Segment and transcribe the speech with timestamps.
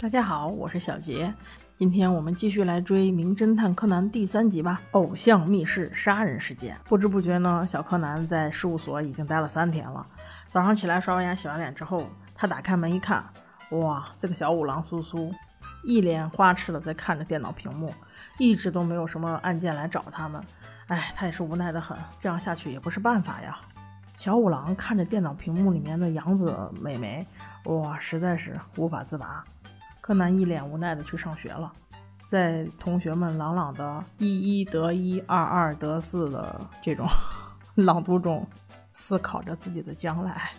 [0.00, 1.30] 大家好，我是小杰。
[1.76, 4.80] 今天我们继续来追《名侦探柯南》第三集吧。
[4.92, 10.06] 偶像密室杀人事件，不知不觉呢，小柯南在事务所已经待了三天了。
[10.48, 13.22] 早上起来刷完牙、洗完脸之后，他打开门一看，
[13.72, 15.30] 哇，这个小五郎苏苏
[15.84, 17.92] 一脸花痴的在看着电脑屏幕，
[18.38, 20.42] 一直都没有什么案件来找他们。
[20.86, 23.58] 哎，他也是无奈的很，这样下去也不是办法呀。
[24.16, 27.26] 小五郎看着电脑屏幕里面的杨子美眉，
[27.64, 29.44] 哇，实在是无法自拔。
[30.10, 31.72] 柯南一脸无奈的去上学了，
[32.26, 37.06] 在同学们朗朗的“一一得一，二二得四”的这种
[37.76, 38.44] 朗读中，
[38.92, 40.50] 思考着自己的将来。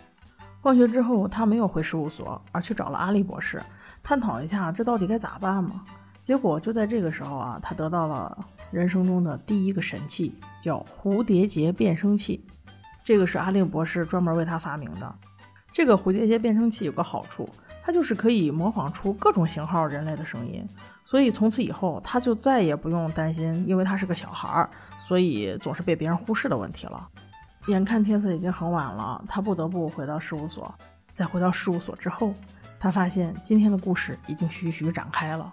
[0.62, 3.62] 放学之后，他没有回事务所，而去找了阿笠博士，
[4.02, 5.84] 探讨一下这到底该咋办嘛。
[6.22, 12.42] 结果就在这个时候啊，他得到了人生中的第一个神器，叫蝴蝶结变声器。
[13.04, 15.14] 这个是阿笠博士专门为他发明的。
[15.70, 17.46] 这个蝴蝶结变声器有个好处。
[17.84, 20.66] 他就是可以模仿出各种型号人类的声音，
[21.04, 27.08] 所以从此以后他就再也不用担心，因为他是个小孩儿，所以总是被别人忽视的问题了。
[27.66, 30.72] 眼看天色已经很晚了，他不得不回到事务所。
[31.12, 32.34] 在回到事务所之后，
[32.78, 35.52] 他发现今天的故事已经徐徐展开了。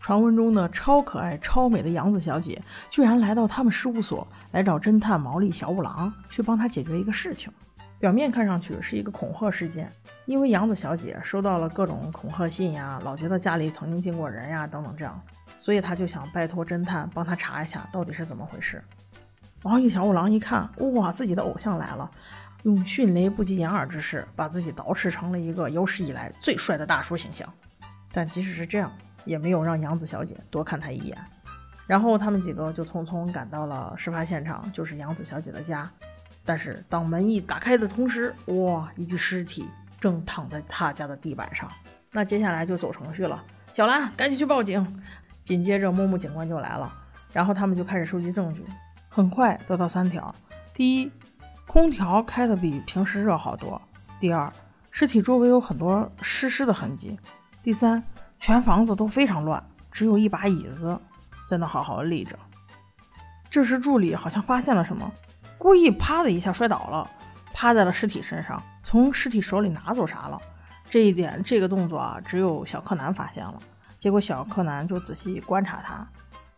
[0.00, 7.52] 传闻中的超可爱、超美的杨子小姐，居然来到他们事务所来找侦探毛利小五郎去帮他解决一个事情。
[7.98, 9.90] 表面看上去是一个恐吓事件。
[10.28, 15.18] 因为杨子小姐收到了各种恐吓信呀，老觉得家里曾经进过人呀，等等这样，
[15.58, 18.84] 所以她就想拜托侦探帮她查一下到底是怎么回事。
[19.62, 22.10] 毛利小五郎一看，哇，自己的偶像来了，
[22.64, 27.50] 用迅雷不及掩耳之势把自己捯饬成了一个有史以来最帅的大叔形象。
[28.12, 28.92] 但即使是这样，
[29.24, 31.16] 也没有让杨子小姐多看他一眼。
[31.86, 35.90] 然后他们几个就匆匆赶到了事发现场，就是杨子小姐的家。
[36.44, 39.66] 但是当门一打开的同时，哇，一具尸体。
[40.00, 41.70] 正躺在他家的地板上，
[42.12, 43.42] 那接下来就走程序了。
[43.72, 45.02] 小兰，赶紧去报警。
[45.42, 46.92] 紧接着，木木警官就来了，
[47.32, 48.62] 然后他们就开始收集证据。
[49.08, 50.34] 很快得到三条：
[50.74, 51.10] 第一，
[51.66, 53.80] 空调开的比平时热好多；
[54.20, 54.52] 第二，
[54.90, 57.16] 尸体周围有很多湿湿的痕迹；
[57.62, 58.02] 第三，
[58.38, 61.00] 全房子都非常乱，只有一把椅子
[61.48, 62.38] 在那好好立着。
[63.48, 65.10] 这时，助理好像发现了什么，
[65.56, 67.10] 故意啪的一下摔倒了。
[67.52, 70.40] 趴在了尸体身上，从尸体手里拿走啥了？
[70.90, 73.58] 这一点，这个动作啊，只有小柯南发现了。
[73.98, 76.06] 结果小柯南就仔细观察他，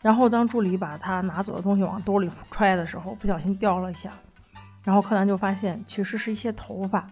[0.02, 4.12] 然后当助理把他拿走的东西往兜里揣的时候，不小心掉了一下，
[4.84, 7.08] 然后柯南就发现其实是一些头发。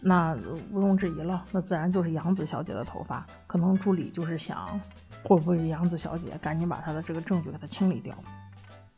[0.00, 0.36] 那
[0.70, 3.24] 毋庸置疑了，那自然就是杨子小姐的头发。
[3.46, 4.80] 可能助理就是想，
[5.22, 8.14] 会不会是杨子小姐赶紧把他的这个证据给他清理掉？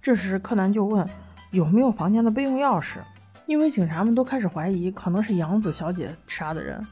[0.03, 1.09] 这时柯南就问
[1.53, 2.99] 有没有房间的备用钥匙。
[3.47, 6.85] 因为警察们都开始怀疑，可能是杨子小姐杀的人。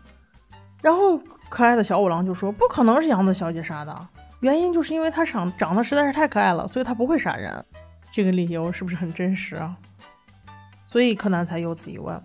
[0.81, 1.19] 然后
[1.49, 4.09] 可爱的小五郎就说：“不可能是杨子小姐杀的，
[4.41, 7.65] 原因就是因为她长长得实在是太可爱了，所以她不会杀人。”
[8.11, 9.77] 这个理由是不是很真实啊？
[10.87, 12.21] 所以柯南才有此一问。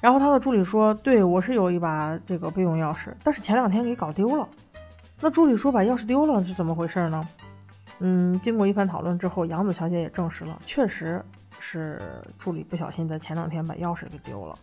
[0.00, 4.48] 然后他的助理说：“对我是有一把这个备用钥匙，但是前两天给搞丢了。”
[5.20, 7.28] 那助理说：“把钥匙丢了是怎么回事呢？”
[8.00, 11.22] 嗯，经过一番讨论之后，杨子小姐也证实了，确实。
[11.64, 14.58] 是助理不小心在前两天把钥匙给丢了，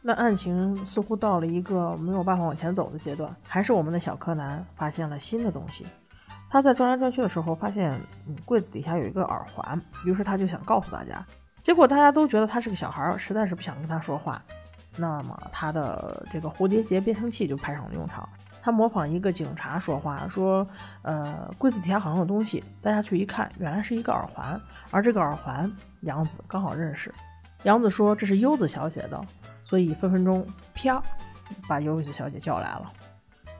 [0.00, 3.34] 那案情似乎到了一个没有办法往前走的阶段。
[3.42, 5.84] 还是我们的小柯南发现了新的东西，
[6.48, 8.00] 他在转来转去的时候发现
[8.44, 11.26] 柜子底下有一个耳环，于是他就想告诉大家，
[11.62, 14.40] 结果大家都觉得他是个小孩，实在是不想跟他说话。
[14.96, 18.28] 那么他的这个蝴蝶结变声器就派上了用场。
[18.62, 20.66] 他模仿一个警察说话，说
[21.02, 24.60] ：“呃，柜子底下好像有东西。”大家去一看，原来是一个耳环，
[24.90, 25.70] 而这个耳环
[26.02, 27.14] 杨子刚好认识。
[27.62, 29.20] 杨子说：“这是优子小姐的。”
[29.64, 31.02] 所以分分钟啪
[31.68, 32.92] 把优子小姐叫来了。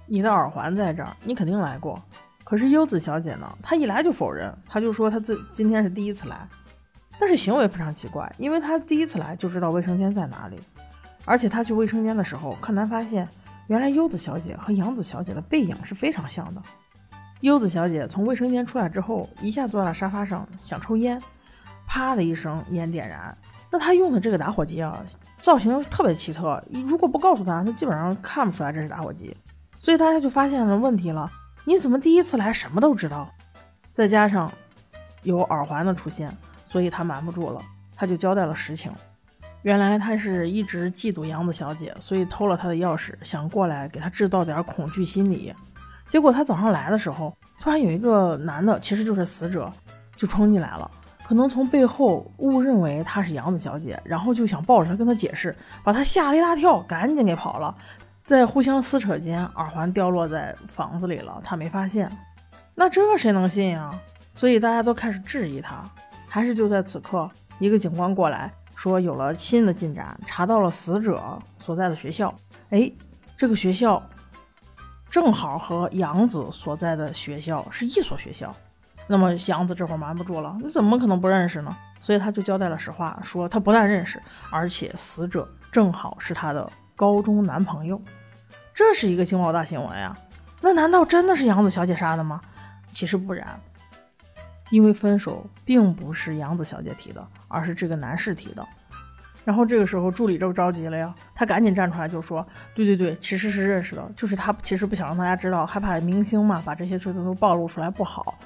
[0.07, 2.03] 你的耳环在这儿，你肯定来过。
[2.43, 3.49] 可是优子小姐呢？
[3.63, 6.37] 她一来就否认，她就说她自今天是第一次来，
[7.19, 10.59] 但是行为非常奇怪，因为她第一次来就知道卫生间在哪里，
[11.25, 13.29] 而且她去卫生间的时候，柯南发现。
[13.71, 16.61] 原来优子小姐和杨子小姐的背影是非常像的。
[17.43, 21.23] 优子小姐从卫生间出来之后，一下坐在沙发上想抽烟，
[21.87, 23.33] 啪的一声烟点燃。
[23.71, 25.01] 那她用的这个打火机啊，
[25.41, 29.37] 造型特别奇特，如果不告诉她，她基本上看不出来这是打火机。
[29.79, 31.31] 所以大家就发现了问题了：
[31.65, 33.33] 你怎么第一次来什么都知道？
[33.93, 34.51] 再加上
[35.23, 36.37] 有耳环的出现，
[36.67, 37.63] 所以他瞒不住了，
[37.95, 38.91] 他就交代了实情。
[39.63, 45.55] 原来他是一直嫉妒杨子小姐，所以偷了她的钥匙，想过来给她制造点恐惧心理。
[46.09, 49.71] 结果他早上来的时候，突然有一个男的，其实就是死者，
[50.17, 50.91] 就冲进来了。
[51.23, 55.55] 可能从背后误认为他是杨子小姐，然后就想抱着她跟她解释，
[55.85, 57.73] 把她吓了一大跳，赶紧给跑了。
[58.25, 62.11] 在互相撕扯间，耳环掉落在房子里了，他没发现。
[62.75, 63.97] 那这谁能信啊？
[64.33, 65.85] 所以大家都开始质疑他。
[66.29, 67.29] 还是就在此刻，
[67.59, 72.35] 一个警官过来说有了新的进展，查到了死者所在的学校。
[72.71, 72.91] 哎，
[73.37, 74.03] 这个学校
[75.11, 78.51] 正好和杨子所在的学校是一所学校。
[79.07, 81.77] 那么杨子这会儿瞒不住了，你怎么可能不认识呢？
[82.01, 84.19] 所以他就交代了实话，说他不但认识，
[84.51, 88.01] 而且死者正好是他的高中男朋友。
[88.73, 90.17] 这是一个惊爆大新闻呀！
[90.63, 92.41] 那难道真的是杨子小姐杀的吗？
[92.93, 93.61] 其实不然，
[94.71, 98.67] 因为分手并不是杨子小姐提的，而是这个男士提的。
[99.45, 108.39] 然后这个时候助理就着急了呀，他赶紧站出来就说：“对对对，其实是认识的，就是他其实不想让大家知道，害怕明星嘛，把这些事情都暴露出来不好。”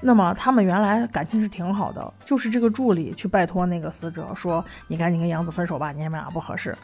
[0.00, 6.76] 那么他们原来感情是挺好的，就是这个助理去拜托那个死者说：“你赶紧跟杨子分手吧，你们俩不合适。”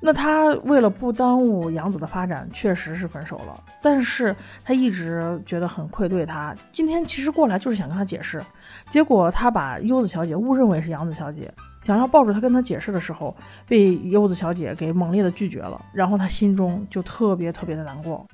[0.00, 3.62] 那他为了不耽误杨子的发展，确实是分手了。
[3.82, 4.34] 但是
[4.64, 6.54] 他一直觉得很愧对他。
[6.70, 8.44] 今天其实过来就是想跟他解释，
[8.90, 11.52] 结果他把优子小姐误认为是杨子小姐，
[11.82, 13.34] 想要抱住她跟他解释的时候，
[13.66, 15.82] 被优子小姐给猛烈的拒绝了。
[15.92, 18.26] 然后他心中就特别特别的难过。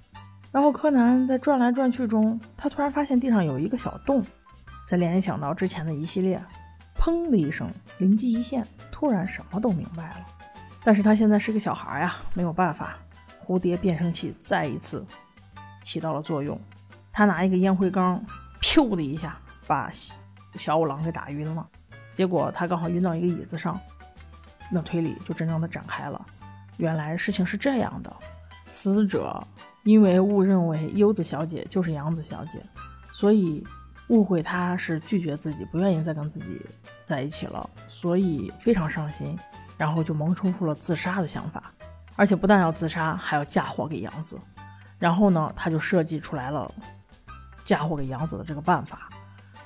[0.51, 4.23] 然后柯南在转来转去中，他突然发现地上有一个小洞，
[4.87, 6.43] 再联想到之前的一系列，
[6.99, 10.27] 砰的一声，灵机一现，突然什么都明白了。
[10.85, 12.97] 但是他现在是个小孩呀，没有办法。
[13.45, 15.05] 蝴蝶变声器再一次
[15.83, 16.59] 起到了作用，
[17.13, 18.25] 他拿一个烟灰缸，
[18.61, 19.37] 噗的一下
[19.67, 19.91] 把
[20.57, 21.69] 小五郎给打晕了。
[22.13, 23.79] 结果他刚好晕到一个椅子上，
[24.71, 26.25] 那推理就真正的展开了。
[26.77, 28.17] 原来事情是这样的，
[28.69, 29.43] 死者。
[29.83, 32.63] 因为误认为优子小姐就是杨子小姐，
[33.13, 33.67] 所以
[34.07, 36.65] 误会她是拒绝自己，不愿意再跟自己
[37.03, 39.37] 在一起了，所以非常伤心，
[39.77, 41.73] 然后就萌生出了自杀的想法，
[42.17, 44.39] 而且不但要自杀，还要嫁祸给杨子。
[44.99, 46.73] 然后呢，他就设计出来了
[47.65, 49.09] 嫁祸给杨子的这个办法，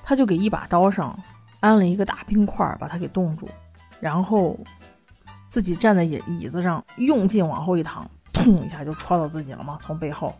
[0.03, 1.17] 他就给一把刀上
[1.59, 3.47] 安了一个大冰块，把它给冻住，
[3.99, 4.57] 然后
[5.47, 8.09] 自己站在椅椅子上，用劲往后一躺。
[8.33, 9.79] 砰一下就戳到自己了嘛？
[9.81, 10.33] 从背后，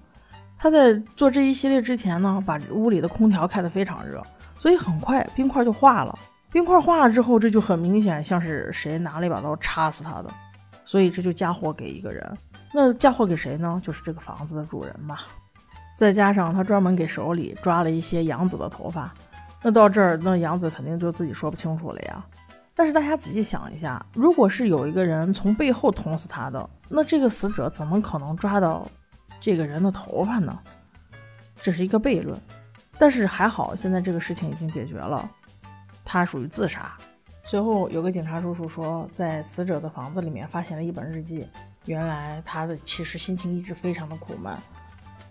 [0.56, 4.24] 他在做这一系列之前呢，把屋里的空调开得非常热，
[4.56, 6.18] 所以很快冰块就化了。
[6.52, 10.34] 冰块化了之后，这就很明显像是谁拿了一把刀插死他的，
[10.86, 12.38] 所以这就嫁祸给一个人。
[12.74, 13.82] 那嫁祸给谁呢？
[13.84, 15.22] 就是这个房子的主人吧。
[15.98, 19.14] 再加上他专门给手里抓了一些杨子的头发，
[19.64, 22.24] 那到这儿，那杨子肯定就自己说不清楚了呀。
[22.76, 28.88] 但是大家仔细想一下，如果是有一个人从背后捅死他的，那这个死者怎么可能抓到
[29.40, 30.58] 这个人的头发呢？
[31.62, 32.40] 这是一个悖论。
[33.00, 35.28] 但是还好，现在这个事情已经解决了，
[36.08, 36.98] 他属于自杀。
[37.44, 41.46] 随后有个警察叔叔说，在死者的房子里面发现了一本日记，
[41.86, 44.58] 原来他的其实心情一直非常的苦闷。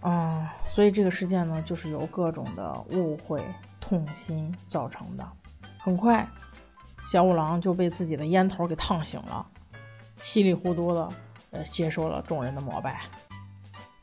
[0.02, 3.42] 嗯，所以这个事件呢，就是由各种的误会、
[3.80, 5.26] 痛心造成的。
[5.78, 6.26] 很快。
[7.10, 9.46] 小五郎就被自己的烟头给烫醒了，
[10.20, 11.08] 稀里糊涂的
[11.52, 13.00] 呃接受了众人的膜拜。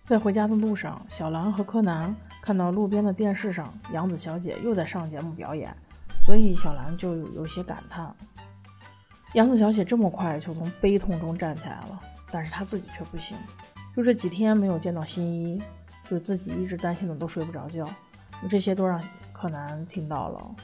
[0.04, 5.75] 在回家的路上，小兰和柯南看到路边的电视上杨子小姐又在上节目表演，
[6.25, 8.16] 所以小兰就有些感叹：
[9.34, 12.01] 杨子小姐这么快就从悲痛中站起来了，
[12.32, 13.38] 但是她自己却不行，
[13.96, 15.62] 就这几天没有见到新一，
[16.10, 17.88] 就自己一直担心的都睡不着觉，
[18.50, 20.56] 这些都让柯南听到了。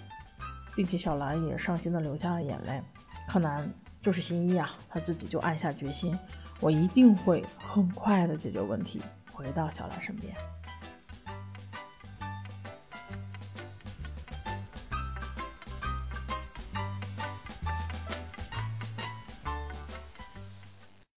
[0.76, 2.82] 并且小兰也伤心的流下了眼泪。
[3.28, 3.70] 柯南
[4.02, 6.18] 就是新一啊，他自己就暗下决心，
[6.62, 9.02] 我一定会很快的解决问题，
[9.34, 10.34] 回到小兰身边。